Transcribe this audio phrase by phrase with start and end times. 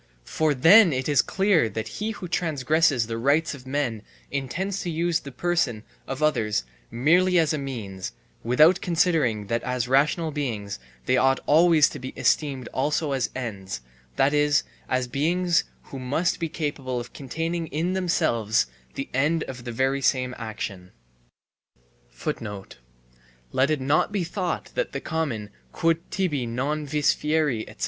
[0.25, 4.89] For then it is clear that he who transgresses the rights of men intends to
[4.89, 8.11] use the person of others merely as a means,
[8.43, 13.81] without considering that as rational beings they ought always to be esteemed also as ends,
[14.15, 18.65] that is, as beings who must be capable of containing in themselves
[18.95, 20.89] the end of the very same action.
[23.51, 27.79] Let it not be thought that the common "quod tibi non vis fieri, etc."